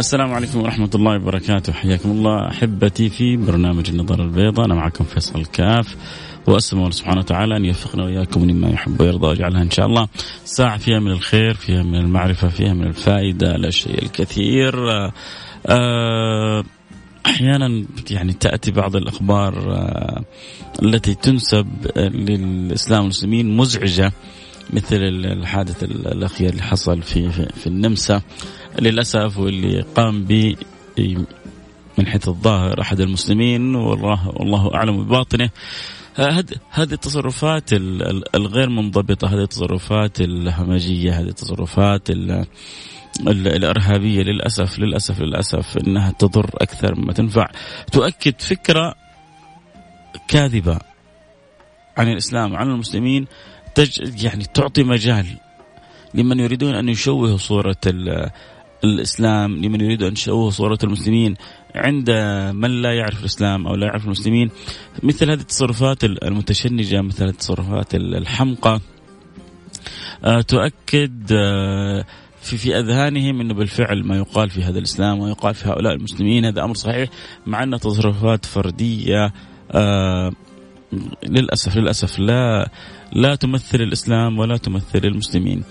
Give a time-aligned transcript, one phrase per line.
[0.00, 1.72] السلام عليكم ورحمة الله وبركاته.
[1.72, 4.66] حياكم الله أحبتي في برنامج النظر البيضاء.
[4.66, 5.96] أنا معكم فيصل كاف.
[6.46, 10.08] وأسأل الله سبحانه وتعالى أن يوفقنا وإياكم لما يحب ويرضى ويجعلها إن شاء الله.
[10.44, 14.74] ساعة فيها من الخير فيها من المعرفة فيها من الفائدة الأشياء الكثير.
[15.66, 16.64] أه
[17.26, 20.24] أحيانا يعني تأتي بعض الأخبار آه،
[20.82, 24.12] التي تنسب للإسلام والمسلمين مزعجة.
[24.72, 28.22] مثل الحادث الأخير اللي حصل في في, في النمسا.
[28.80, 30.54] للأسف واللي قام ب
[31.98, 35.50] من حيث الظاهر أحد المسلمين والله والله أعلم بباطنه.
[36.70, 37.72] هذه التصرفات
[38.34, 42.10] الغير منضبطة هذه التصرفات الهمجية هذه التصرفات
[43.26, 47.48] الإرهابية للاسف للاسف للأسف إنها تضر أكثر مما تنفع.
[47.92, 48.94] تؤكد فكرة
[50.28, 50.78] كاذبة
[51.96, 53.26] عن الإسلام عن المسلمين
[53.74, 55.26] تج يعني تعطي مجال
[56.14, 57.76] لمن يريدون أن يشوهوا صورة
[58.84, 61.34] الإسلام لمن يريد أن يشوه صورة المسلمين.
[61.74, 62.10] عند
[62.54, 64.50] من لا يعرف الإسلام أو لا يعرف المسلمين
[65.02, 68.80] مثل هذه التصرفات المتشنجة مثل هذه التصرفات الحمقى
[70.24, 72.04] آه، تؤكد آه،
[72.40, 76.44] في في أذهانهم إنه بالفعل ما يقال في هذا الإسلام وما يقال في هؤلاء المسلمين.
[76.44, 77.08] هذا أمر صحيح
[77.46, 79.32] مع انها تصرفات فردية
[79.70, 80.32] آه
[81.22, 82.70] للأسف للأسف لا
[83.12, 85.64] لا تمثل الإسلام ولا تمثل المسلمين.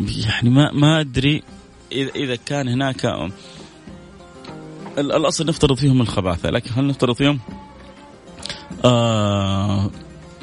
[0.00, 1.42] يعني ما ما أدري
[1.92, 3.30] إذا كان هناك
[4.98, 7.40] الأصل نفترض فيهم الخباثة لكن هل نفترض فيهم؟
[8.84, 9.90] آه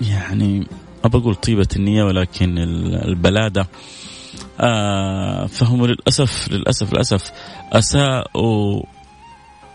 [0.01, 0.67] يعني
[1.05, 2.57] ابى أقول طيبة النية ولكن
[3.05, 3.67] البلادة
[4.59, 7.31] آه فهم للأسف للأسف للأسف
[7.73, 8.83] أساءوا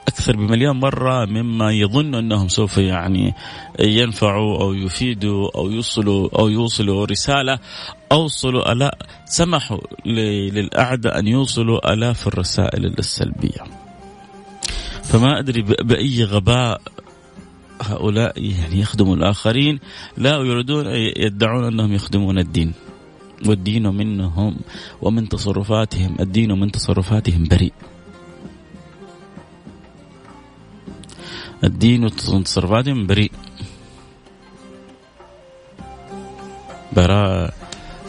[0.08, 3.34] أكثر بمليون مرة مما يظن أنهم سوف يعني
[3.80, 7.58] ينفعوا أو يفيدوا أو يوصلوا أو يوصلوا رسالة
[8.12, 13.64] اوصلوا الاء سمحوا للأعداء أن يوصلوا الاف الرسائل السلبية.
[15.02, 16.80] فما أدري بأي غباء
[17.82, 19.80] هؤلاء يعني يخدموا الآخرين
[20.16, 20.86] لا يريدون
[21.16, 22.72] يدعون أنهم يخدمون الدين.
[23.46, 24.56] والدين منهم
[25.02, 27.72] ومن تصرفاتهم الدين من تصرفاتهم بريء.
[31.64, 33.32] الدين وتصرفاتهم بريء.
[36.92, 37.52] براءة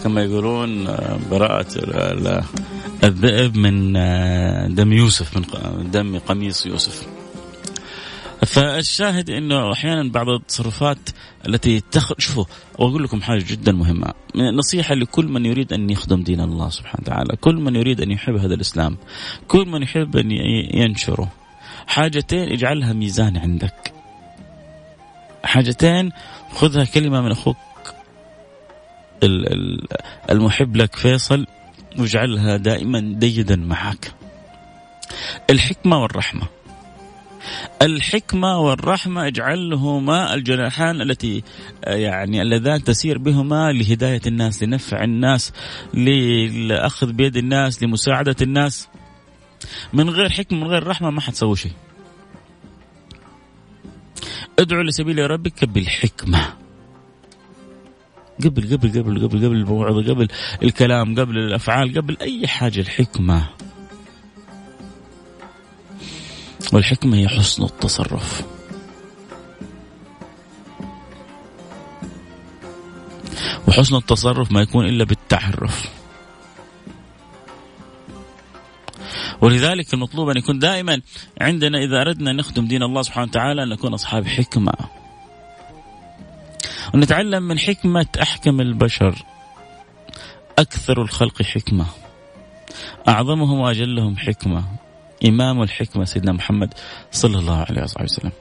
[0.04, 0.86] كما يقولون
[1.32, 1.68] براءة
[3.04, 3.94] الذئب من
[4.76, 7.08] دم يوسف من دم قميص يوسف.
[8.46, 10.98] فالشاهد إنه أحيانا بعض التصرفات
[11.48, 12.14] التي تخ...
[12.18, 12.46] شوفوا
[12.80, 14.14] وأقول لكم حاجة جدا مهمة.
[14.36, 18.36] نصيحه لكل من يريد أن يخدم دين الله سبحانه وتعالى، كل من يريد أن يحب
[18.36, 18.98] هذا الإسلام،
[19.48, 20.32] كل من يحب أن
[20.74, 21.32] ينشره،
[21.88, 23.94] حاجتين اجعلها ميزان عندك.
[25.44, 26.12] حاجتين
[26.54, 27.58] خذها كلمة من أخوك
[30.30, 31.48] المحب لك فيصل
[32.00, 34.12] واجعلها دائما ديدا معك.
[35.50, 36.48] الحكمة والرحمة.
[37.82, 41.44] الحكمة والرحمة اجعلهما الجناحان التي
[41.84, 45.54] يعني اللذان تسير بهما لهداية الناس لنفع الناس
[45.94, 48.88] للأخذ بيد الناس لمساعدة الناس.
[49.94, 51.72] من غير حكمة من غير رحمة ما حتسوي شيء.
[54.60, 56.54] ادعو لسبيل ربك بالحكمة.
[58.44, 60.28] قبل قبل قبل قبل قبل الموعظة قبل
[60.64, 63.50] الكلام قبل الأفعال قبل أي حاجة الحكمة.
[66.74, 68.46] والحكمة هي حسن التصرف.
[73.68, 76.01] وحسن التصرف ما يكون إلا بالتعرف.
[79.42, 81.02] ولذلك المطلوب أن يكون دائما
[81.42, 84.74] عندنا إذا أردنا نخدم دين الله سبحانه وتعالى أن نكون أصحاب حكمة.
[86.94, 89.26] ونتعلم من حكمة أحكم البشر.
[90.60, 91.86] أكثر الخلق حكمة.
[93.08, 94.64] أعظمهم وأجلهم حكمة.
[95.26, 96.74] إمام الحكمة سيدنا محمد
[97.12, 98.32] صلى الله عليه وسلم.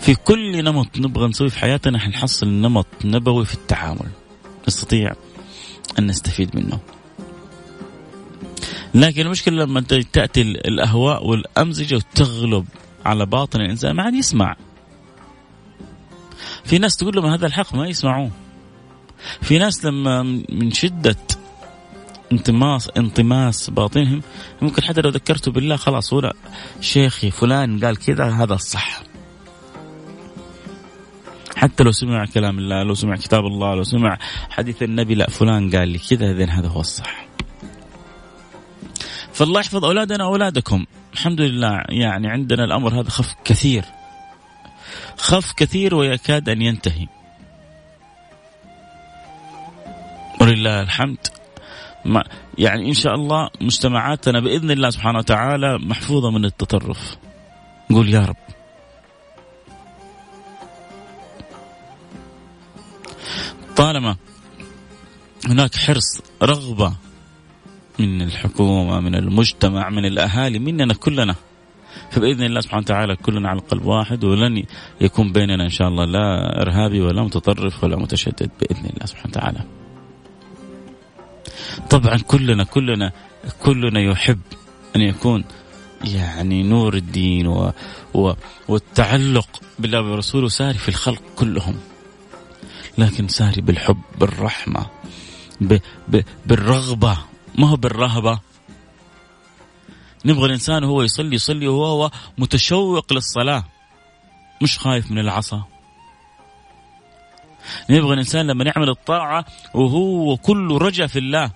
[0.00, 4.10] في كل نمط نبغى نسوي في حياتنا حنحصل نمط نبوي في التعامل.
[4.68, 5.12] نستطيع
[5.98, 6.78] أن نستفيد منه.
[8.96, 9.80] لكن المشكلة لما
[10.12, 12.66] تأتي الأهواء والأمزجة وتغلب
[13.06, 14.56] على باطن الإنسان ما عاد يسمع.
[16.64, 18.30] في ناس تقول لهم هذا الحق ما يسمعوه.
[19.42, 21.16] في ناس لما من شدة
[22.32, 24.22] انطماس انطماس باطنهم
[24.62, 26.32] ممكن حتى لو ذكرته بالله خلاص ولا
[26.80, 29.02] شيخي فلان قال كذا هذا الصح.
[31.56, 34.18] حتى لو سمع كلام الله لو سمع كتاب الله لو سمع
[34.50, 37.25] حديث النبي لا فلان قال لي كذا اذا هذا هو الصح.
[39.36, 40.86] فالله يحفظ أولادنا وأولادكم.
[41.12, 43.84] الحمد لله يعني عندنا الأمر هذا خف كثير.
[45.16, 47.06] خف كثير ويكاد أن ينتهي.
[50.40, 51.18] ولله الحمد.
[52.04, 52.24] ما
[52.58, 57.16] يعني إن شاء الله مجتمعاتنا بإذن الله سبحانه وتعالى محفوظة من التطرف.
[57.90, 58.36] نقول يا رب.
[63.76, 64.16] طالما
[65.46, 67.05] هناك حرص رغبة
[67.98, 71.34] من الحكومة من المجتمع من الأهالي مننا كلنا
[72.10, 74.64] فبإذن الله سبحانه وتعالى كلنا على قلب واحد ولن
[75.00, 79.60] يكون بيننا إن شاء الله لا إرهابي ولا متطرف ولا متشدد بإذن الله سبحانه وتعالى.
[81.90, 83.12] طبعا كلنا كلنا
[83.64, 84.40] كلنا يحب
[84.96, 85.44] أن يكون
[86.04, 87.72] يعني نور الدين و
[88.14, 88.32] و
[88.68, 89.48] والتعلق
[89.78, 91.76] بالله ورسوله ساري في الخلق كلهم.
[92.98, 94.86] لكن ساري بالحب بالرحمة
[95.60, 95.78] ب
[96.08, 97.18] ب بالرغبة
[97.58, 98.40] ما هو بالرهبة؟
[100.24, 103.64] نبغى الإنسان وهو يصلي يصلي وهو متشوق للصلاة
[104.62, 105.64] مش خايف من العصا.
[107.90, 109.44] نبغى الإنسان لما يعمل الطاعة
[109.74, 111.50] وهو كله رجا في الله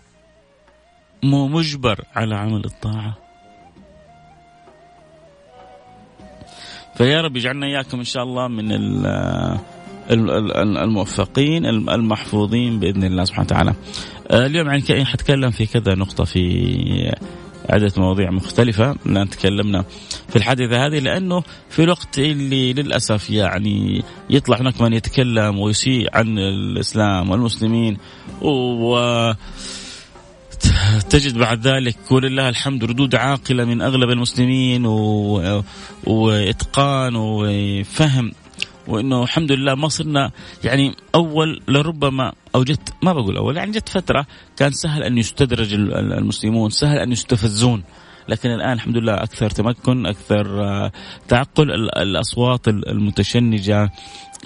[1.22, 3.14] مو مجبر على عمل الطاعة.
[6.94, 8.72] فيا رب يجعلنا إياكم إن شاء الله من
[10.10, 13.74] الموفقين المحفوظين بإذن الله سبحانه وتعالى.
[14.30, 17.12] اليوم يعني حتكلم في كذا نقطة في
[17.70, 19.84] عدة مواضيع مختلفة لا تكلمنا
[20.28, 26.38] في الحادثة هذه لأنه في الوقت اللي للأسف يعني يطلع هناك من يتكلم ويسيء عن
[26.38, 27.96] الإسلام والمسلمين
[28.42, 29.32] و
[31.10, 35.62] تجد بعد ذلك ولله الحمد ردود عاقلة من أغلب المسلمين و...
[36.06, 38.32] وإتقان وفهم
[38.90, 40.30] وإنه الحمد لله ما صرنا
[40.64, 44.26] يعني أول لربما أو جت ما بقول أول يعني جت فترة
[44.56, 47.82] كان سهل أن يستدرج المسلمون سهل أن يستفزون.
[48.28, 50.92] لكن الآن الحمد لله أكثر تمكن أكثر آه،
[51.28, 53.90] تعقل الأصوات المتشنجة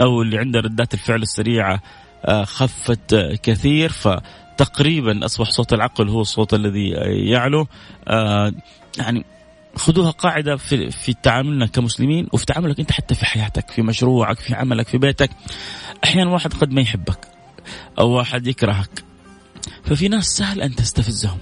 [0.00, 1.82] أو اللي عندها ردات الفعل السريعة
[2.25, 3.93] آه، خفت كثير.
[3.93, 6.88] فتقريبا أصبح صوت العقل هو الصوت الذي
[7.31, 7.67] يعلو.
[8.08, 8.52] آه،
[8.99, 9.25] يعني
[9.76, 14.54] خذوها قاعدة في في تعاملنا كمسلمين وفي تعاملك انت حتى في حياتك في مشروعك في
[14.54, 15.30] عملك في بيتك.
[16.04, 17.18] أحيانا واحد قد ما يحبك
[17.98, 19.04] أو واحد يكرهك.
[19.84, 21.38] ففي ناس سهل أن تستفزهم.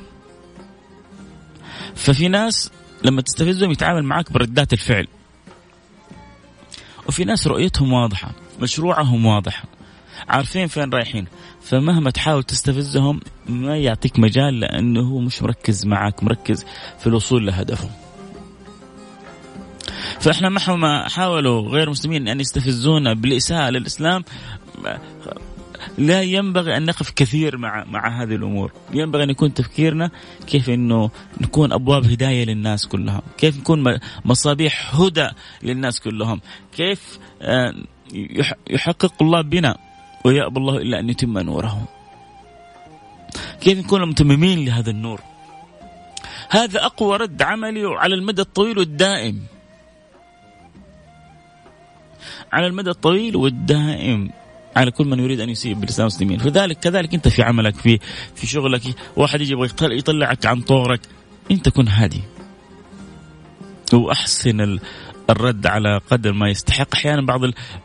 [1.95, 2.71] ففي ناس
[3.05, 5.09] لما تستفزهم يتعامل معك بردات الفعل.
[7.09, 9.65] وفي ناس رؤيتهم واضحة مشروعهم واضح
[10.29, 11.27] عارفين فين رايحين؟
[11.63, 16.67] فمهما تحاول تستفزهم ما يعطيك مجال لأنه هو مش مركز معك مركز
[16.99, 17.91] في الوصول لهدفه
[20.21, 24.25] فإحنا مهما حاولوا غير المسلمين أن يستفزونا بالإساءة للاسلام
[25.99, 30.11] لا ينبغي أن نقف كثير مع مع هذه الأمور، ينبغي أن يكون تفكيرنا
[30.47, 35.29] كيف إنه نكون أبواب هداية للناس كلها، كيف نكون مصابيح هدى
[35.63, 36.41] للناس كلهم،
[36.77, 37.75] كيف آه،
[38.71, 39.77] يحقق الله بنا
[40.25, 41.89] ويأبى الله إلا أن يتم نوره.
[43.61, 45.21] كيف نكون متممين لهذا النور؟
[46.51, 49.41] هذا أقوى رد عملي على المدى الطويل والدائم.
[52.53, 54.31] على المدى الطويل والدائم
[54.77, 57.99] على كل من يريد أن يسيء بالاسلام والمسلمين، فذلك كذلك أنت في عملك في
[58.35, 58.83] في شغلك
[59.17, 61.01] واحد يجي يبغى يطلعك عن طورك
[61.51, 62.23] انت كن هادي.
[63.93, 64.79] وأحسن
[65.31, 67.41] الرد على قدر ما يستحق أحيانا بعض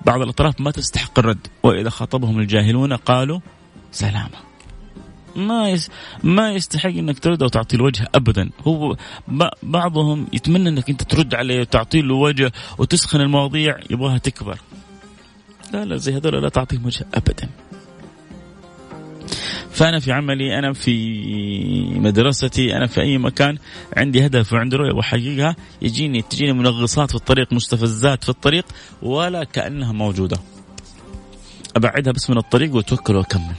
[0.05, 3.39] بعض الأطراف ما تستحق الرد وإذا خاطبهم الجاهلون قالوا
[3.91, 4.46] سلاما.
[5.37, 5.89] ما يس
[6.23, 8.49] ما يستحق إنك ترد أو تعطي الوجه ابدا.
[8.67, 8.95] هو
[9.63, 14.59] بعضهم يتمنى إنك أنت ترد عليه وتعطي له وجه وتسخن المواضيع يبغاها تكبر.
[15.73, 17.49] لا لا زي هذول لا تعطيهم وجه ابدا.
[19.71, 20.93] فأنا في عملي أنا في
[21.95, 23.57] مدرستي أنا في أي مكان
[23.97, 28.65] عندي هدف وعندي رؤية واحققها يجيني تجيني منغصات في الطريق مستفزات في الطريق
[29.01, 30.37] ولا كأنها موجودة.
[31.75, 33.55] أبعدها بس من الطريق وأتوكل وأكمل.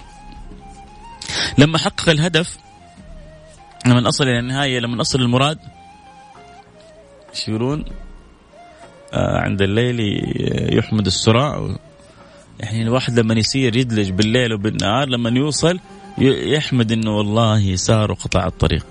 [1.58, 2.58] لما احقق الهدف
[3.86, 5.58] لما اصل إلى النهاية لما اصل المراد
[7.30, 7.84] إيش يقولون؟
[9.12, 10.00] آه عند الليل
[10.78, 11.76] يحمد السراء
[12.60, 15.80] يعني الواحد لما يصير يدلج بالليل وبالنهار لما يوصل
[16.18, 18.86] يحمد إنه والله سار وقطع الطريق.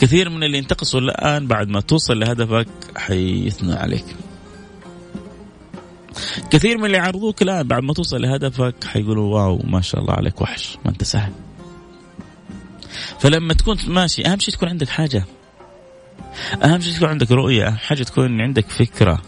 [0.00, 4.04] كثير من اللي ينتقصوا الآن بعد ما توصل لهدفك حيثنوا عليك.
[6.50, 10.40] كثير من اللي يعرضوك الان بعد ما توصل لهدفك حيقولوا واو ما شاء الله عليك
[10.40, 11.32] وحش ما انت سهل.
[13.20, 15.24] فلما تكون ماشي أهم شيء تكون عندك حاجة.
[16.64, 19.22] أهم شيء تكون عندك رؤية أهم حاجة تكون عندك فكرة.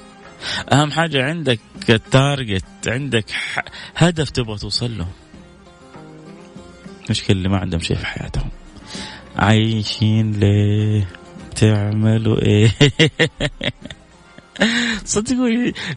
[0.72, 1.60] أهم حاجة عندك
[2.10, 3.24] تارجت عندك
[3.96, 5.06] هدف تبغى توصل له.
[7.10, 8.48] مشكلة اللي ما عندهم شيء في حياتهم.
[9.36, 11.08] عايشين ليه؟
[11.56, 12.70] تعملوا إيه؟
[15.04, 15.48] صدقوا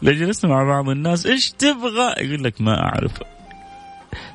[0.01, 3.11] لو جلسنا مع بعض الناس إيش تبغى؟ يقول لك ما أعرف.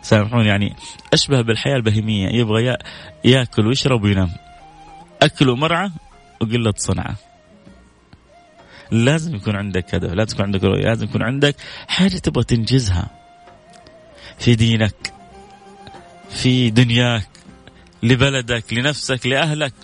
[0.02, 0.76] سامحوني يعني
[1.12, 2.28] أشبه بالحياة البهيمية.
[2.28, 2.76] يبغى
[3.24, 4.30] ياكل ويشرب وينام.
[5.22, 5.90] أكل ومرعى
[6.40, 7.16] وقلة صنعة.
[8.90, 11.56] لازم يكون عندك هدف لازم يكون عندك رؤية لازم يكون عندك
[11.88, 13.10] حاجة تبغى تنجزها.
[14.38, 15.12] في دينك
[16.30, 17.28] في دنياك
[18.02, 19.74] لبلدك لنفسك لأهلك.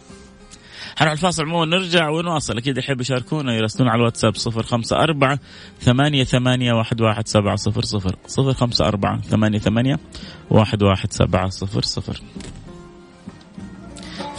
[0.98, 2.58] حنروح الفاصل عموما نرجع ونواصل.
[2.58, 5.38] أكيد يحب يشاركونا يرسلون على الواتساب صفر خمسة أربعة
[5.80, 8.16] ثمانية ثمانية واحد واحد سبعة صفر صفر.
[8.26, 9.98] صفر خمسة أربعة ثمانية ثمانية
[10.50, 12.22] واحد واحد سبعة صفر صفر.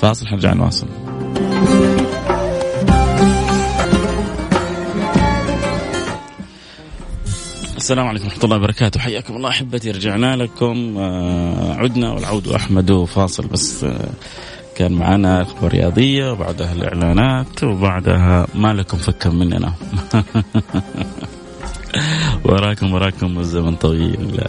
[0.01, 0.87] فاصل حنرجع نواصل.
[7.77, 8.99] السلام عليكم ورحمة الله وبركاته.
[8.99, 10.97] حياكم الله أحبتي رجعنا لكم.
[10.97, 14.09] آه، عدنا والعود أحمد فاصل بس آه،
[14.79, 19.73] كان معنا أخبار رياضية وبعدها الإعلانات وبعدها ما لكم فكا مننا.
[22.45, 24.41] وراكم وراكم الزمن طويل.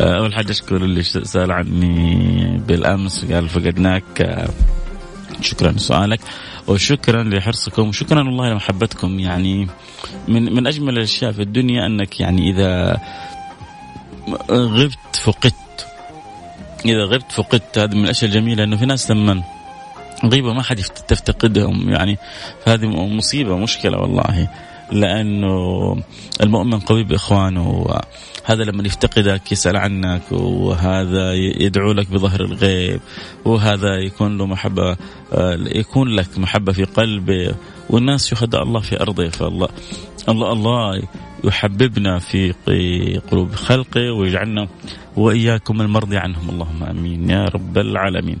[0.00, 4.46] آه، أول حاجة أشكر اللي سأل عني بالأمس قال فقدناك.
[5.40, 6.20] شكرا لسؤالك
[6.68, 9.18] وشكرا لحرصكم وشكرا والله لمحبتكم.
[9.18, 9.68] يعني
[10.28, 12.98] من من أجمل الأشياء في الدنيا أنك يعني إذا
[14.50, 15.86] غبت فقدت.
[16.84, 17.78] إذا غبت فقدت.
[17.78, 19.42] هذه من الأشياء الجميلة إنه في ناس لما
[20.24, 22.18] غيبة ما حد تفتقدهم يعني
[22.66, 24.48] فهذه مصيبة مشكلة والله
[24.92, 25.96] لأنه
[26.42, 27.86] المؤمن قوي بإخوانه
[28.44, 33.00] هذا لما يفتقدك يسأل عنك وهذا يدعو لك بظهر الغيب
[33.44, 34.96] وهذا يكون له محبة
[35.32, 37.54] آه، يكون لك محبة في قلبه
[37.90, 39.68] والناس شهداء الله في أرضه فالله
[40.28, 41.02] الله الله
[41.44, 42.52] يحببنا في
[43.30, 44.68] قلوب خلقه ويجعلنا
[45.16, 48.38] وإياكم المرضي عنهم اللهم آمين يا رب العالمين.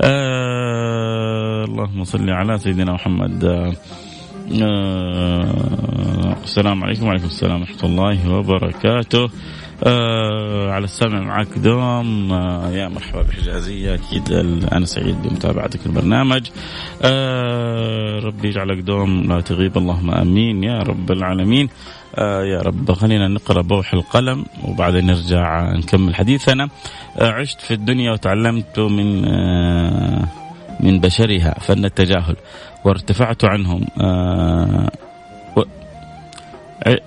[0.00, 3.44] آه اللهم صل على سيدنا محمد.
[3.44, 3.72] آه
[4.62, 9.30] آه السلام عليكم وعليكم السلام ورحمة الله وبركاته
[9.82, 12.32] آه على السمع معك دوم.
[12.32, 14.32] آه يا مرحبا بالحجازية أكيد
[14.72, 16.50] أنا سعيد بمتابعتك البرنامج.
[17.02, 19.32] آه ربي يجعلك دوم.
[19.32, 19.78] لا تغيب.
[19.78, 20.64] اللهم آمين.
[20.64, 21.68] يا رب العالمين.
[22.14, 26.68] آه يا رب خلينا نقرأ بوح القلم وبعدين نرجع نكمل حديثنا.
[27.18, 30.28] آه عشت في الدنيا وتعلمت من آه
[30.80, 32.36] من بشرها فن التجاهل
[32.84, 33.86] وارتفعت عنهم.
[34.00, 34.90] آه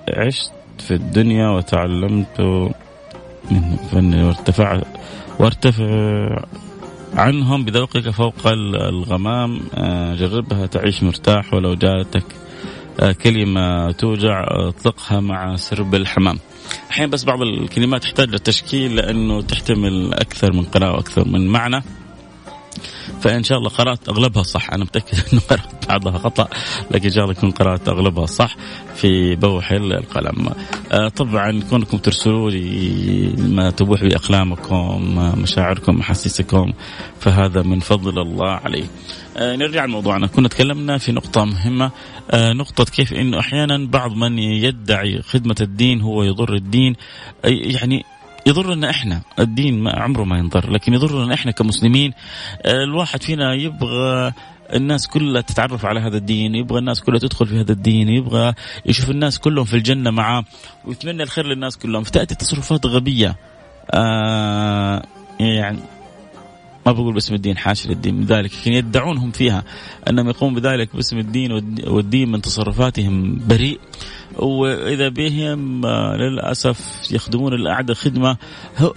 [0.08, 2.40] عشت في الدنيا وتعلمت
[3.50, 4.80] من فن وارتفع
[5.38, 5.84] وارتفع
[7.14, 9.60] عنهم بذوقك فوق الغمام.
[9.74, 12.24] آه جربها تعيش مرتاح ولو جاتك
[13.00, 16.38] آه كلمة توجع اطلقها مع سرب الحمام.
[16.90, 21.82] أحيانا بس بعض الكلمات تحتاج لتشكيل لأنه تحتمل أكثر من قراءة وأكثر من معنى.
[23.20, 24.70] فإن شاء الله قرأت أغلبها صح.
[24.72, 26.48] أنا متأكد إنه قرات بعضها خطأ
[26.90, 28.56] لكن إن شاء الله يكون قرأت أغلبها صح
[28.94, 30.50] في بوح القلم.
[30.92, 36.72] آه طبعا كونكم ترسلوا لي ما تبوح بأقلامكم مشاعركم احاسيسكم
[37.20, 38.84] فهذا من فضل الله علي.
[39.36, 40.26] آه نرجع لموضوعنا.
[40.26, 41.90] كنا تكلمنا في نقطة مهمة.
[42.30, 46.96] آه نقطة كيف إنه أحيانا بعض من يدعي خدمة الدين هو يضر الدين.
[47.44, 48.04] يعني
[48.48, 49.20] يضرنا إحنا.
[49.38, 52.12] الدين ما عمره ما ينضر لكن يضرنا إحنا كمسلمين.
[52.66, 54.32] الواحد فينا يبغى
[54.74, 58.54] الناس كلها تتعرف على هذا الدين يبغى الناس كلها تدخل في هذا الدين يبغى
[58.86, 60.44] يشوف الناس كلهم في الجنة معاه.
[60.84, 62.02] ويتمنى الخير للناس كلهم.
[62.02, 63.36] فتأتي تصرفات غبية.
[63.90, 65.02] آه
[65.40, 65.78] يعني
[66.88, 69.64] ما بقول باسم الدين حاشا للدين من ذلك لكن يدعونهم فيها
[70.08, 71.52] أنهم يقومون بذلك باسم الدين
[71.86, 73.80] والدين من تصرفاتهم بريء.
[74.36, 76.78] وإذا بهم آه، للأسف
[77.10, 78.36] يخدمون الأعداء خدمه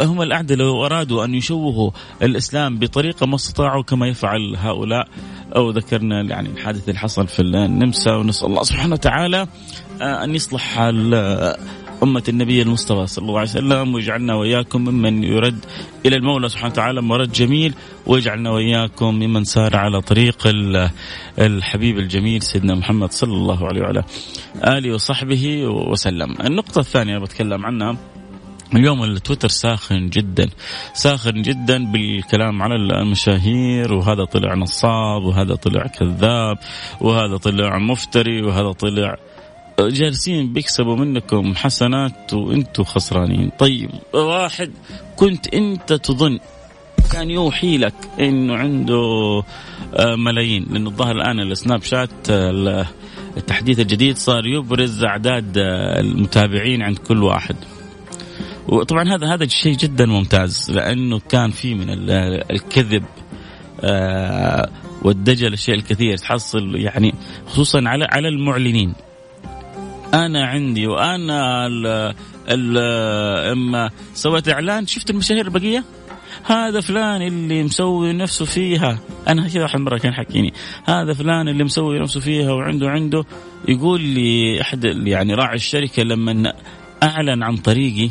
[0.02, 5.08] هم الأعداء لو أرادوا أن يشوهوا الإسلام بطريقة ما استطاعوا كما يفعل هؤلاء.
[5.56, 9.48] أو ذكرنا يعني الحادث اللي حصل في النمسا ونسأل الله سبحانه وتعالى
[10.02, 10.80] آه، أن يصلح
[12.04, 15.66] أمة النبي المصطفى صلى الله عليه وسلم ويجعلنا وإياكم ممن يرد
[16.06, 17.74] إلى المولى سبحانه وتعالى مرد جميل
[18.06, 20.38] ويجعلنا وإياكم ممن سار على طريق
[21.40, 24.04] الحبيب الجميل سيدنا محمد صلى الله عليه وعلى
[24.68, 26.36] آله وصحبه وسلم.
[26.46, 27.98] النقطة الثانية بتكلم عنها
[28.76, 30.50] اليوم التويتر ساخن جدا
[30.94, 36.58] ساخن جدا بالكلام على المشاهير وهذا طلع نصاب وهذا طلع كذاب
[37.02, 39.18] وهذا طلع مفتري وهذا طلع
[39.90, 43.52] جالسين بيكسبوا منكم حسنات وأنتم خسرانين.
[43.60, 44.72] طيب واحد
[45.16, 46.40] كنت انت تظن
[47.12, 49.04] كان يوحي لك انه عنده
[49.96, 52.10] آه، ملايين؟ لأنه الظاهر الآن السناب شات
[53.38, 57.56] التحديث الجديد صار يبرز أعداد آه، المتابعين عند كل واحد.
[58.68, 61.86] وطبعا هذا هذا شيء جدا ممتاز لأنه كان في من
[62.52, 63.04] الكذب
[63.82, 64.70] آه،
[65.02, 67.14] والدجل الشيء الكثير تحصل يعني
[67.48, 68.94] خصوصا على على المعلنين.
[70.14, 71.68] أنا عندي وأنا
[73.52, 75.84] إما سويت إعلان شفت المشاهير البقية؟
[76.44, 79.00] هذا فلان اللي مسوي نفسه فيها.
[79.28, 80.54] أنا كذا واحد مرة كان حكيني
[80.86, 83.26] هذا فلان اللي مسوي نفسه فيها وعنده عنده.
[83.68, 86.54] يقول لي أحد يعني راعي الشركة لما
[87.04, 88.10] أعلن عن طريقي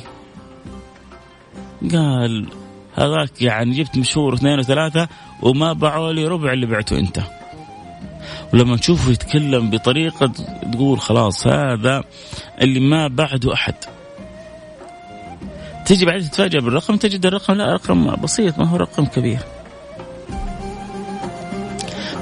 [1.92, 2.47] قال
[2.95, 5.09] هذاك يعني جبت مشهور اثنين وثلاثة
[5.42, 7.21] وما باعوا لي ربع اللي بعته أنت.
[8.54, 10.32] ولما تشوفه يتكلم بطريقة
[10.72, 12.04] تقول خلاص هذا
[12.60, 13.74] اللي ما بعده أحد.
[15.86, 19.38] تجي بعدين تتفاجأ بالرقم تجد الرقم لا رقم بسيط ما هو رقم كبير.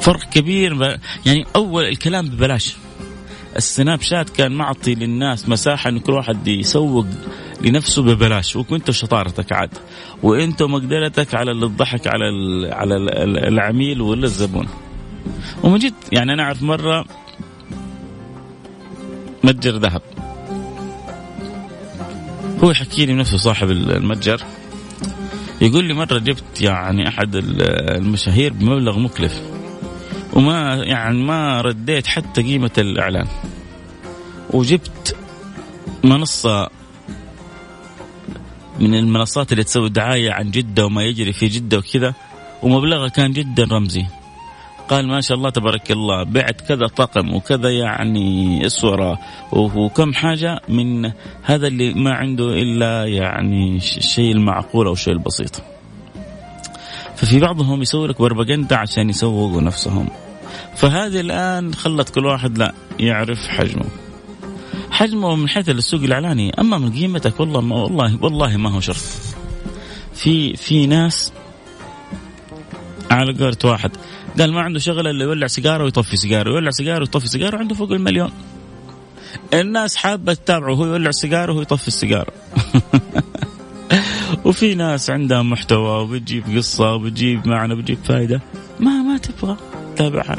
[0.01, 2.77] فرق كبير يعني أول الكلام ببلاش.
[3.57, 7.07] السناب شات كان معطي للناس مساحة إن كل واحد يسوق
[7.61, 8.57] لنفسه ببلاش.
[8.57, 9.71] وكنت شطارتك عاد.
[10.23, 12.25] وأنت مقدرتك على الضحك على
[12.73, 12.97] على
[13.49, 14.69] العميل ولا الزبون
[15.63, 17.05] ومن جد يعني أنا أعرف مرة
[19.45, 20.03] متجر ذهب.
[22.65, 24.43] هو يحكي لي نفسه صاحب المتجر
[25.61, 29.43] يقول لي مرة جبت يعني أحد المشاهير بمبلغ مكلف
[30.33, 33.27] وما يعني ما رديت حتى قيمة الإعلان.
[34.51, 35.17] وجبت
[36.05, 36.69] منصة
[38.81, 42.15] من المنصات اللي تسوي دعاية عن جدة وما يجري في جدة وكذا
[42.63, 44.07] ومبلغها كان جدا رمزي.
[44.89, 49.19] قال ما شاء الله تبارك الله بعت كذا طقم وكذا يعني اسوره
[49.53, 55.63] وكم حاجة من هذا اللي ما عنده إلا يعني الشيء المعقول أو الشيء البسيط.
[57.17, 60.09] ففي بعضهم يسوي لك بربقنده عشان يسوقوا نفسهم.
[60.77, 63.87] فهذه الآن خلت كل واحد لا يعرف حجمه.
[64.91, 68.97] حجمه من حيث السوق الإعلاني، أما من قيمتك والله ما والله والله ما هو شرط.
[70.15, 71.33] في في ناس
[73.11, 73.91] على قولة واحد
[74.39, 77.93] قال ما عنده شغله إلا يولع سيجارة ويطفي سيجارة يولع سيجارة ويطفي سيجارة عنده فوق
[77.93, 78.31] المليون.
[79.55, 82.33] الناس حابة تتابعه وهو يولع سيجارة وهو يطفي السيجارة.
[84.45, 88.41] وفي ناس عندها محتوى وبتجيب قصة وبتجيب معنى وبتجيب فائده
[88.81, 89.57] ما ما تبغى
[89.95, 90.37] تتابعها.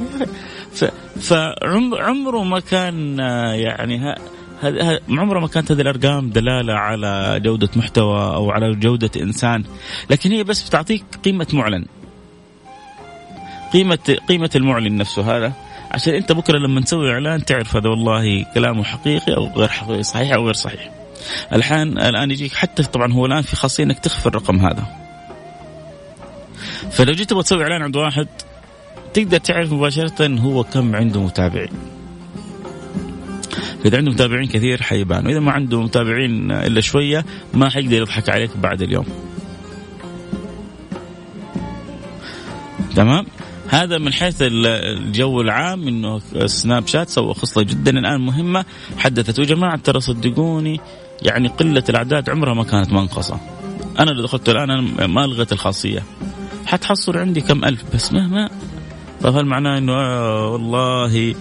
[1.19, 3.19] فعمره ما كان
[3.53, 4.15] يعني
[5.09, 9.63] عمره ما كانت هذه الأرقام دلالة على جودة محتوى أو على جودة إنسان
[10.09, 11.85] لكن هي بس بتعطيك قيمة معلن.
[13.73, 15.53] قيمه قيمة المعلن نفسه هذا
[15.91, 20.33] عشان أنت بكرة لما تسوي إعلان تعرف هذا والله كلامه حقيقي أو غير حقيقي صحيح
[20.33, 20.91] أو غير صحيح.
[21.53, 24.83] الحين الآن يجيك حتى طبعا هو الآن في خاصية إنك تخفي الرقم هذا.
[26.91, 28.27] فلو جيت تبغى تسوي إعلان عند واحد
[29.13, 31.69] تقدر تعرف مباشرة هو كم عنده متابعين.
[33.83, 38.57] فاذا عنده متابعين كثير حيبان وإذا ما عنده متابعين إلا شوية ما حيقدر يضحك عليك
[38.57, 39.05] بعد اليوم.
[42.95, 43.25] تمام؟
[43.69, 48.65] هذا من حيث الجو العام إنه سناب شات سوى خصلة جدا الآن مهمة
[48.97, 50.79] حدثت وجماعه ترى صدقوني
[51.21, 53.39] يعني قلة الأعداد عمرها ما كانت منقصة.
[53.99, 56.03] أنا اللي دخلت الآن أنا ما الغيت الخاصية.
[56.65, 58.49] حتحصل عندي كم ألف بس مهما
[59.21, 61.35] طيب هل معناه إنه آه والله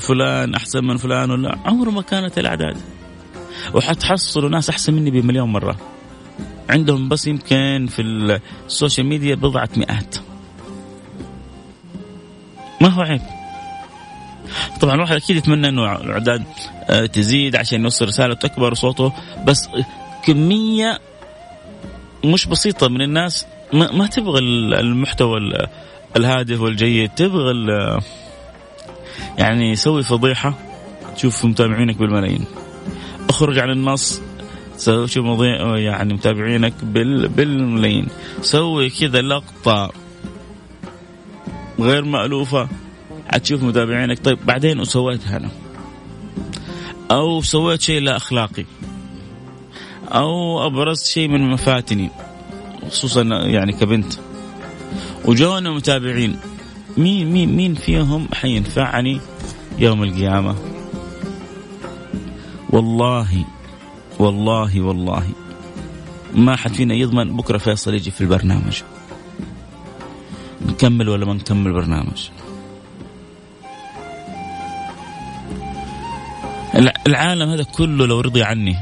[0.00, 2.76] فلان أحسن من فلان ولا عمره ما كانت الأعداد.
[3.74, 5.76] وحتحصلوا ناس أحسن مني بمليون مرة.
[6.70, 8.02] عندهم بس يمكن في
[8.66, 10.16] السوشيال ميديا بضعة مئات.
[12.80, 13.20] ما هو عيب.
[14.80, 16.44] طبعا الواحد أكيد يتمنى إنه الإعداد
[16.90, 19.12] آه، تزيد عشان يوصل رسالة تكبر صوته
[19.44, 19.68] بس
[20.24, 20.98] كمية
[22.24, 24.38] مش بسيطة من الناس ما, تبغى
[24.80, 25.38] المحتوى
[26.16, 27.52] الهادف والجيد تبغى
[29.38, 30.54] يعني سوي فضيحة
[31.16, 32.44] تشوف متابعينك بالملايين.
[33.28, 34.22] أخرج عن النص
[34.76, 35.40] سوي شوف
[35.76, 38.08] يعني متابعينك بال بالملايين.
[38.42, 39.92] سوي كذا لقطة.
[41.82, 42.68] غير مألوفة.
[43.28, 45.48] حتشوف متابعينك طيب بعدين وسويتها أنا
[47.10, 48.64] أو سويت شيء لا أخلاقي.
[50.08, 52.10] أو أبرزت شيء من مفاتني.
[52.90, 54.12] خصوصا يعني كبنت.
[55.24, 56.36] وجونا متابعين.
[56.96, 59.20] مين مين مين فيهم حينفعني
[59.78, 60.56] يوم القيامة؟
[62.70, 63.44] والله
[64.18, 65.26] والله والله.
[66.34, 68.82] ما حد فينا يضمن بكرة فيصل يجي في البرنامج.
[70.80, 72.28] نكمل ولا ما نكمل برنامج؟
[77.06, 78.76] العالم هذا كله لو رضي عني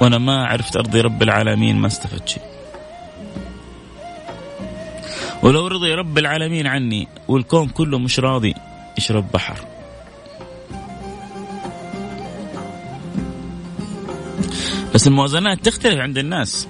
[0.00, 2.42] وأنا ما عرفت أرضي رب العالمين ما استفدت شيء.
[5.42, 8.54] ولو رضي رب العالمين عني والكون كله مش راضي
[8.98, 9.58] يشرب بحر.
[14.94, 16.68] بس الموازنات تختلف عند الناس.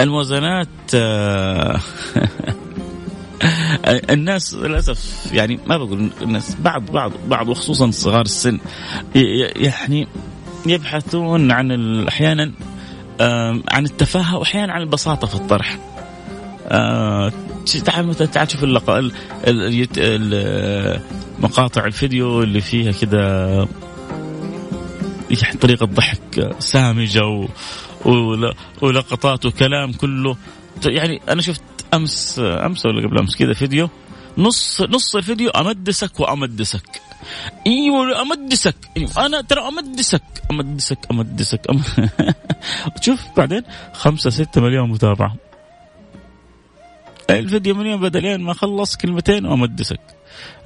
[0.00, 1.80] الموازنات آه،
[3.86, 8.58] الناس للأسف يعني ما بقول الناس بعض بعض بعض وخصوصا صغار السن
[9.14, 10.08] يعني
[10.66, 12.52] يبحثون عن أحيانا
[13.70, 15.78] عن التفاهة واحيانا عن البساطة في الطرح
[17.84, 19.10] تعال مثلا تعال شوف اللقاء
[21.38, 23.68] مقاطع الفيديو اللي فيها كذا
[25.30, 27.48] يعني طريقة ضحك سامجة.
[28.82, 30.36] ولقطات وكلام كله
[30.86, 31.62] يعني أنا شفت
[31.94, 33.88] أمس أمس ولا قبل أمس كذا فيديو.
[34.38, 37.02] نص نص الفيديو أمدسك وأمدسك.
[37.66, 38.76] إيوه أمدسك.
[38.96, 40.22] أيوة أنا ترى أمدسك.
[40.50, 41.80] أمدسك أمدسك أم...
[43.00, 45.36] تشوف بعدين خمسة ستة مليون متابعة.
[47.30, 50.00] الفيديو من يوم بدا لين ما خلص كلمتين وأمدسك.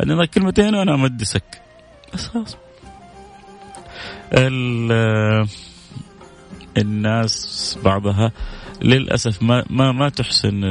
[0.03, 1.63] أنا كلمتين وأنا أمدسك.
[2.15, 2.57] بس خلاص
[6.77, 8.33] الناس بعضها
[8.83, 10.65] للأسف ما ما ما تحسن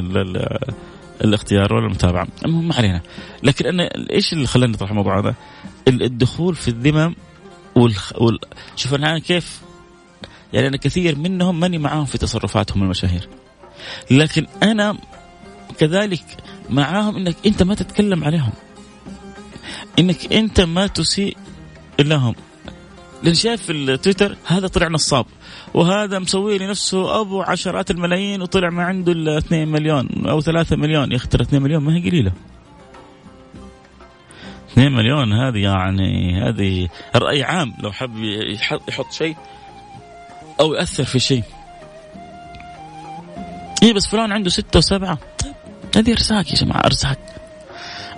[1.23, 2.27] الاختيار ولا المتابعة.
[2.45, 3.01] المهم ما علينا.
[3.43, 5.35] لكن أنا إيش اللي خلاني نطرح الموضوع هذا؟
[5.87, 7.15] الدخول في الذمم
[7.75, 8.21] والخ...
[8.21, 8.39] وال...
[8.75, 9.61] شوف أنا كيف
[10.53, 13.29] يعني أنا كثير منهم ماني معاهم في تصرفاتهم المشاهير.
[14.11, 14.97] لكن أنا
[15.77, 16.23] كذلك
[16.69, 18.51] معاهم إنك أنت ما تتكلم عليهم.
[19.99, 21.37] إنك أنت ما تسيء
[21.99, 22.35] لهم.
[23.25, 25.25] لأن شايف في التويتر هذا طلع نصاب
[25.73, 31.11] وهذا مسوي لنفسه أبو عشرات الملايين وطلع ما عنده إلا 2 مليون أو 3 مليون
[31.11, 32.31] يا أخي 2 مليون ما هي قليلة.
[34.71, 38.15] 2 مليون هذه يعني هذه رأي عام لو حب
[38.87, 39.35] يحط, شيء
[40.59, 41.43] أو يأثر في شيء.
[43.83, 45.17] إيه بس فلان عنده ستة وسبعة.
[45.43, 45.53] طيب
[45.97, 47.19] هذه أرزاق يا جماعة أرزاق.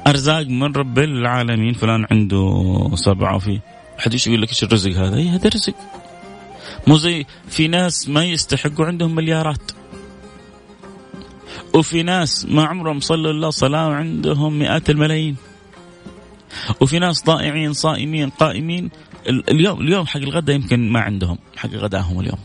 [0.07, 3.59] أرزاق من رب العالمين فلان عنده سبعة وفي
[3.97, 5.73] حد يقول لك إيش الرزق هذا؟ اي هذا رزق.
[6.87, 9.71] مو زي في ناس ما يستحقوا عندهم مليارات.
[11.73, 15.35] وفي ناس ما عمرهم صلوا الله صلاة وعندهم مئات الملايين.
[16.81, 18.89] وفي ناس ضائعين صائمين قائمين.
[19.27, 22.39] اليوم اليوم حق الغداء يمكن ما عندهم حق غداهم اليوم.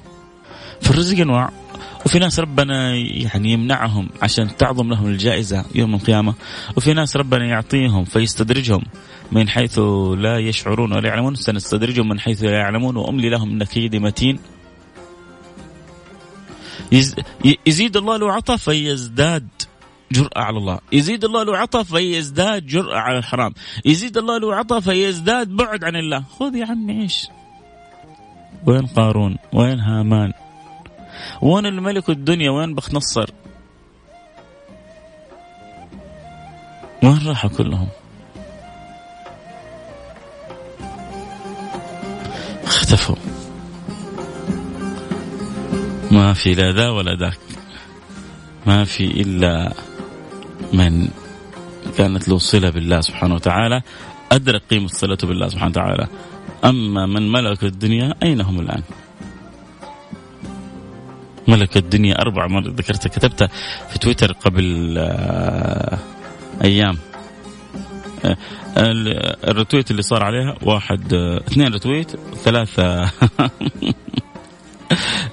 [0.81, 1.62] فالرزق أنواع.
[2.07, 6.35] وفي ناس ربنا يعني يمنعهم عشان تعظم لهم الجائزة يوم القيامة.
[6.77, 8.83] وفي ناس ربنا يعطيهم فيستدرجهم
[9.33, 9.79] من حيث
[10.18, 11.35] لا يشعرون ولا يعلمون.
[11.35, 14.38] سنستدرجهم من حيث لا يعلمون وأملي لهم إن كيدي متين.
[17.66, 19.49] يزيد الله لو عطى فيزداد
[20.12, 20.79] جرأة على الله.
[20.92, 23.55] يزيد الله لو عطى فيزداد جرأة على الحرام.
[23.85, 26.25] يزيد الله لو عطى فيزداد بعد عن الله.
[26.38, 27.27] خذ يا عمي عيش.
[28.66, 30.33] وين قارون؟ وين هامان؟
[31.42, 33.30] وين الملك الدنيا وين بخ نصر
[37.02, 37.88] وين راحوا كلهم؟
[42.64, 43.16] اختفوا.
[46.11, 47.38] ما في لا ذا ولا ذاك.
[48.66, 49.72] ما في إلا
[50.72, 51.08] من
[51.98, 53.82] كانت له صلة بالله سبحانه وتعالى
[54.32, 56.06] أدرك قيمة صلته بالله سبحانه وتعالى.
[56.64, 58.82] أما من ملك الدنيا أين هم الآن؟
[61.48, 63.48] ملك الدنيا أربع مرات ذكرتها كتبتها
[63.88, 65.98] في تويتر قبل آه،
[66.64, 66.98] أيام.
[68.24, 68.37] آه،
[69.48, 73.02] الرتويت اللي صار عليها واحد آه، اثنين رتويت ثلاثة.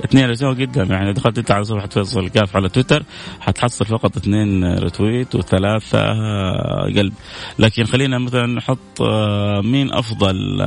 [0.05, 3.03] اثنين رتويت قدام يعني دخلت أنت على صفحة فيصل كاف على تويتر
[3.39, 6.03] حتحصل فقط اثنين رتويت وثلاثة
[6.83, 7.13] قلب.
[7.59, 9.01] لكن خلينا مثلا نحط
[9.63, 10.61] مين أفضل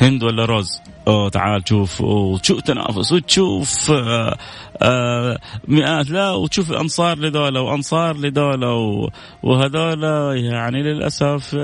[0.00, 4.36] هند ولا روز؟ أوه تعال شوف وتشوف تنافس وتشوف آه
[4.82, 9.08] آه مئات لا وتشوف أنصار لدولة وأنصار لدولة
[9.42, 11.54] وهذولا يعني للأسف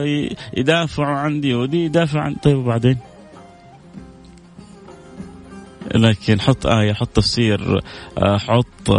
[0.57, 2.99] يدافعوا عندي ودي يدافع عن طيب وبعدين؟
[5.95, 7.83] لكن حط آية حط تفسير
[8.19, 8.93] آه، حط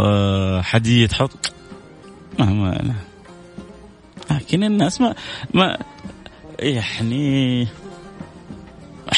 [0.62, 1.52] حديث حط.
[2.38, 2.94] ما ما
[4.30, 5.14] لكن الناس ما
[5.54, 5.78] ما
[6.58, 7.68] يعني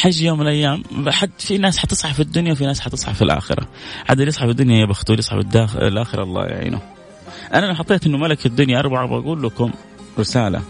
[0.01, 0.83] حج يوم من الأيام.
[1.09, 3.69] حد في ناس حتصحى في الدنيا وفي ناس حتصحى في الآخرة.
[4.05, 6.81] حد اللي يصحى في الدنيا يا بخته اللي يصحى في الآخرة الله يعينه.
[7.55, 9.71] أنا حطيت إنه ملك الدنيا أربعة بقول لكم.
[10.19, 10.63] رسالة.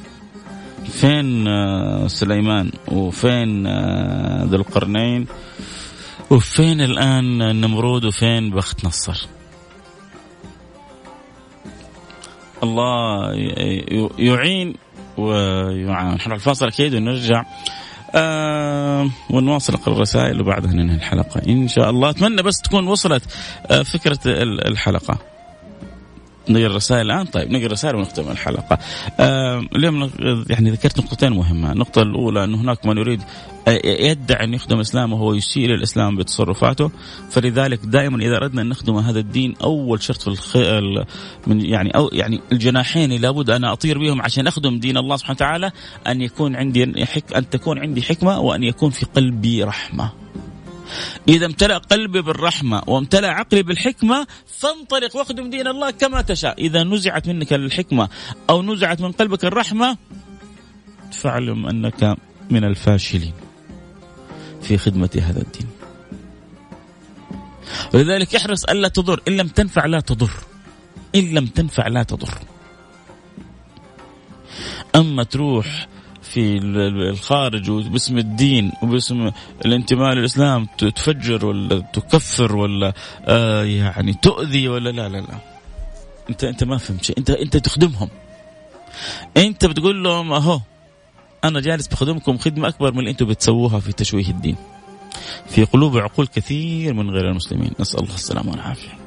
[0.85, 5.27] فين آه، سليمان؟ وفين آه، ذو القرنين؟
[6.31, 9.27] وفين الآن النمرود وفين بخت نصر؟
[12.63, 13.33] الله
[14.19, 14.75] يعين
[15.17, 17.45] ويعاون نحن الفاصل أكيد ونرجع.
[18.15, 21.43] آه ونواصل نقرا الرسائل وبعدها ننهي الحلقة.
[21.49, 22.11] إن شاء الله.
[22.11, 23.23] أتمنى بس تكون وصلت
[23.67, 25.30] آه فكرة الحلقة.
[26.49, 28.79] نقرأ الرسائل الآن؟ طيب نقرأ الرسائل ونختم الحلقة.
[29.77, 30.11] اليوم
[30.51, 31.73] يعني ذكرت نقطتين مهمة.
[31.73, 33.23] النقطة الأولى انه هناك من يريد
[33.85, 36.91] يدعي أن يخدم الاسلام وهو يسيء للاسلام بتصرفاته.
[37.31, 40.57] فلذلك دائما إذا أردنا أن نخدم هذا الدين أول شرط في الخ...
[41.47, 45.71] من يعني أو يعني الجناحين لابد أنا أطير بهم عشان أخدم دين الله سبحانه وتعالى
[46.07, 47.33] أن يكون عندي حك...
[47.33, 50.20] أن تكون عندي حكمة وأن يكون في قلبي رحمة.
[51.29, 56.59] إذا امتلأ قلبي بالرحمة وامتلأ عقلي بالحكمة فانطلق واخدم دين الله كما تشاء.
[56.59, 58.09] إذا نزعت منك الحكمة
[58.51, 59.97] أو نزعت من قلبك الرحمة
[61.13, 62.17] فاعلم أنك
[62.51, 63.33] من الفاشلين
[64.63, 65.69] في خدمة هذا الدين.
[67.95, 69.21] ولذلك احرص ألا تضر.
[69.29, 70.31] إن لم تنفع لا تضر.
[71.15, 72.39] إن لم تنفع لا تضر.
[74.97, 75.89] أما تروح
[76.31, 76.59] في
[77.11, 79.31] الخارج وباسم الدين وباسم
[79.65, 82.93] الانتماء للإسلام تفجر ولا تكفر ولا
[83.25, 85.39] آه يعني تؤذي ولا لا لا لا.
[86.31, 87.19] انت انت ما فهمت شيء.
[87.19, 88.09] انت انت تخدمهم.
[89.37, 90.61] انت بتقول لهم أهو
[91.45, 94.57] أنا جالس بخدمكم خدمة أكبر من اللي أنتم بتسووها في تشويه الدين.
[95.49, 97.71] في قلوب وعقول كثير من غير المسلمين.
[97.81, 99.00] نسأل الله السلامة والعافية.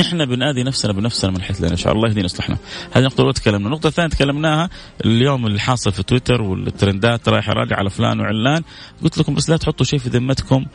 [0.00, 1.92] إحنا بنادي نفسنا بنفسنا من حيث لا نشاء.
[1.92, 2.56] الله يهدينا يصلحنا
[2.90, 3.66] هذه النقطه الأولى تكلمنا.
[3.66, 4.70] النقطة الثانية تكلمناها
[5.04, 8.62] اليوم اللي حاصل في تويتر والترندات رايحه راجعه على فلان وعلان.
[9.02, 10.66] قلت لكم بس لا تحطوا شيء في ذمتكم.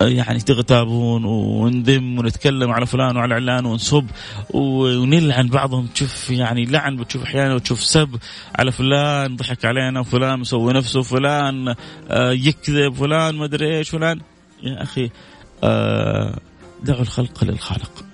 [0.00, 4.06] يعني تغتابون ونذم ونتكلم على فلان وعلى علان ونسب
[4.50, 5.86] ونلعن بعضهم.
[5.86, 8.16] تشوف يعني لعن بتشوف أحيانا وتشوف سب
[8.58, 11.74] على فلان ضحك علينا وفلان مسوي نفسه فلان
[12.10, 14.20] آه، يكذب فلان ما أدري إيش فلان.
[14.62, 15.10] يا أخي
[15.64, 16.38] آه،
[16.82, 18.11] دعوا الخلق للخالق.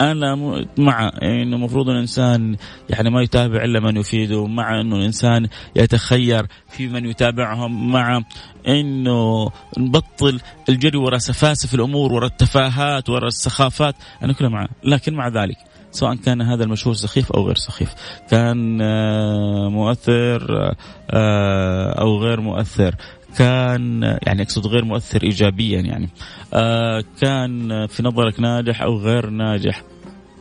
[0.00, 0.34] أنا
[0.78, 2.56] مع إنه المفروض الإنسان
[2.90, 8.22] يعني ما يتابع إلا من يفيده مع إنه الإنسان يتخير في من يتابعهم مع
[8.68, 13.94] إنه نبطل الجري وراء سفاسف الأمور وراء التفاهات وراء السخافات.
[14.22, 15.56] أنا كله معه لكن مع ذلك
[15.90, 17.94] سواء كان هذا المشهور سخيف أو غير سخيف.
[18.30, 20.72] كان آه، مؤثر
[21.10, 22.94] آه، أو غير مؤثر.
[23.36, 26.08] كان يعني أقصد غير مؤثر ايجابيا يعني
[26.54, 29.82] آه كان في نظرك ناجح أو غير ناجح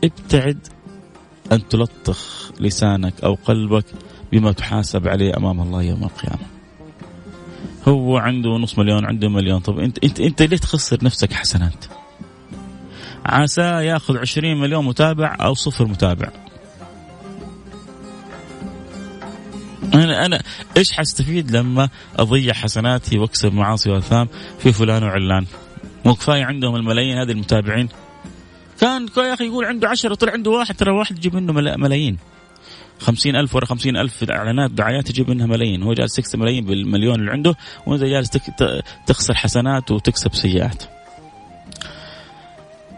[0.04, 0.68] ابتعد
[1.52, 3.86] أن تلطخ لسانك أو قلبك
[4.32, 6.46] بما تحاسب عليه أمام الله يوم القيامة.
[7.88, 11.86] هو عنده نص مليون عنده مليون طب أنت أنت أنت ليه تخسر نفسك حسنات؟
[13.26, 16.28] عسى يأخذ 20 مليون متابع أو صفر متابع
[19.94, 20.42] أنا أنا
[20.78, 24.28] إيش حستفيد لما أضيع حسناتي وأكسب معاصي وأثام
[24.60, 25.46] في فلان وعلان؟
[26.06, 27.90] مو كفاية عندهم الملايين هذه المتابعين.
[28.82, 32.18] كان يا أخي يقول عنده عشرة طلع عنده واحد ترى واحد يجيب منه ملايين.
[33.00, 35.84] خمسين ألف ورا خمسين ألف إعلانات دعايات تجيب منها ملايين.
[35.84, 38.30] هو جالس يكسب ملايين بالمليون اللي عنده وأنت جالس
[39.08, 40.95] تخسر حسنات وتكسب سيئات.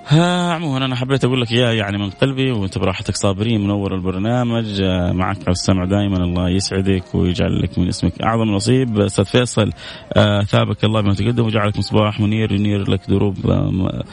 [0.10, 4.82] ها عموما أنا حبيت أقول لك إياه يعني من قلبي وأنت براحتك صابرين منور البرنامج.
[5.12, 9.00] معك على السمع دائما الله يسعدك ويجعل لك من اسمك أعظم نصيب.
[9.00, 9.72] أستاذ فيصل
[10.14, 13.38] آه ثابك الله بما تقدم وجعلك مصباح منير ينير لك دروب.
[13.50, 14.04] آه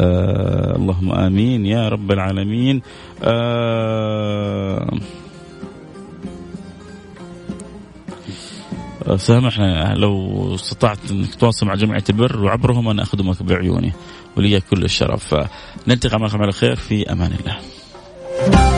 [0.00, 2.82] آه اللهم آمين يا رب العالمين.
[3.24, 4.98] آه
[9.16, 13.92] سامحنا لو استطعت إنك تتواصل مع جمعية البر وعبرهم أنا أخدمك بعيوني.
[14.36, 15.34] ولي كل الشرف.
[15.88, 18.74] نلتقي معكم على خير في أمان الله.